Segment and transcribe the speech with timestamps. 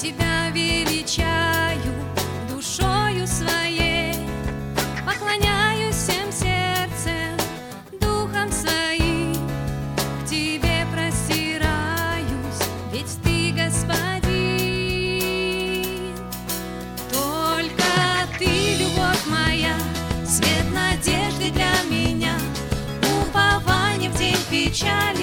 [0.00, 1.92] тебя величаю
[2.48, 4.14] душою своей,
[5.04, 7.36] поклоняюсь всем сердцем,
[8.00, 9.34] духом своим,
[10.22, 14.24] к тебе простираюсь, ведь ты господин.
[17.12, 17.84] Только
[18.38, 19.76] ты, любовь моя,
[20.26, 22.32] свет надежды для меня,
[23.02, 25.19] упование в день печали.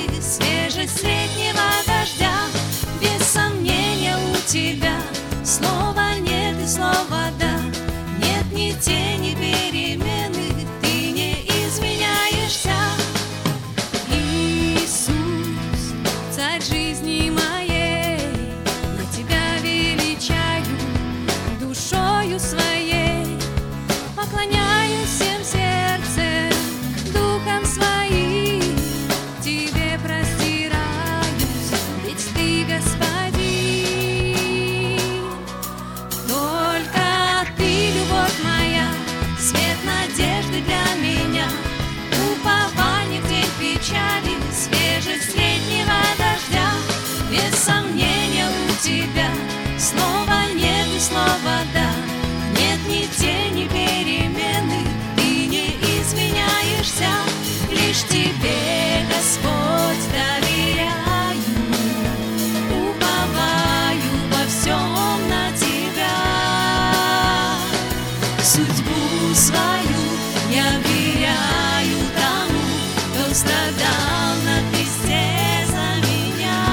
[68.77, 70.03] Судьбу свою
[70.51, 72.61] я веряю тому,
[73.09, 76.63] кто страдал на кресте за меня.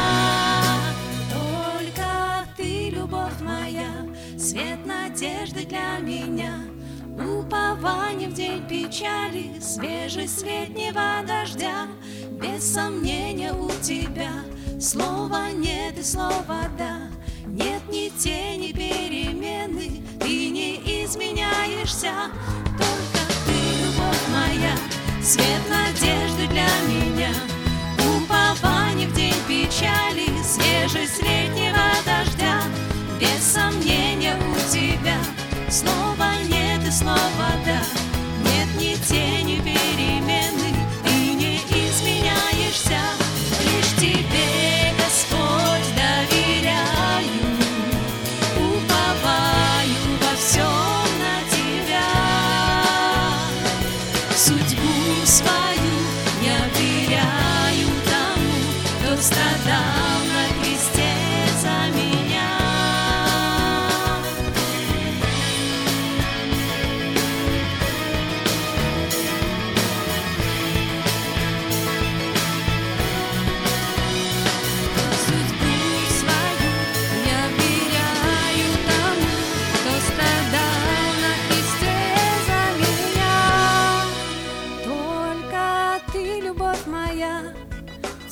[1.33, 3.89] Только ты, любовь моя,
[4.39, 6.53] свет надежды для меня.
[7.17, 11.87] Упование в день печали, свежесть летнего дождя.
[12.33, 14.33] Без сомнения у тебя
[14.79, 16.99] слова нет и слова да.
[17.47, 19.14] Нет ни тени ты
[21.17, 22.13] не изменяешься.
[22.79, 23.53] Только ты,
[23.83, 24.75] любовь моя,
[25.23, 27.31] свет надежды для меня.
[27.99, 32.63] Упование в день печали, свежесть летнего дождя.
[33.21, 35.17] Без сомнения у тебя
[35.71, 37.51] слова нет и слова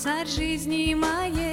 [0.02, 1.51] царь жизни моей.